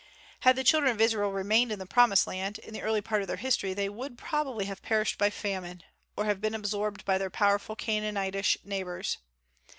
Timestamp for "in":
1.71-1.77, 2.57-2.73